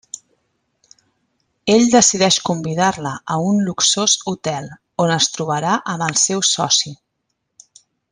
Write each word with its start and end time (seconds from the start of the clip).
Ell 1.73 1.83
decideix 1.95 2.37
convidar-la 2.47 3.11
a 3.35 3.39
un 3.49 3.59
luxós 3.67 4.15
hotel, 4.31 4.71
on 5.05 5.13
es 5.17 5.29
trobarà 5.37 5.75
amb 5.95 6.07
el 6.11 6.19
seu 6.27 6.43
soci. 6.57 6.95